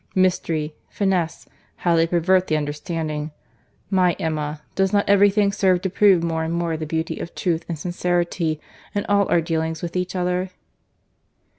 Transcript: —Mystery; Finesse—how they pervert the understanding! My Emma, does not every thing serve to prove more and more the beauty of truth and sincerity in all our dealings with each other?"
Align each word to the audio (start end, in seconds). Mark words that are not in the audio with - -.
—Mystery; 0.15 0.73
Finesse—how 0.89 1.95
they 1.95 2.07
pervert 2.07 2.47
the 2.47 2.57
understanding! 2.57 3.29
My 3.91 4.13
Emma, 4.13 4.63
does 4.73 4.91
not 4.91 5.07
every 5.07 5.29
thing 5.29 5.51
serve 5.51 5.81
to 5.81 5.91
prove 5.91 6.23
more 6.23 6.43
and 6.43 6.55
more 6.55 6.75
the 6.75 6.87
beauty 6.87 7.19
of 7.19 7.35
truth 7.35 7.63
and 7.69 7.77
sincerity 7.77 8.59
in 8.95 9.05
all 9.05 9.29
our 9.29 9.41
dealings 9.41 9.83
with 9.83 9.95
each 9.95 10.15
other?" 10.15 10.49